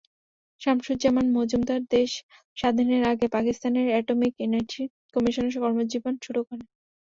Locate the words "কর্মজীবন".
5.57-6.13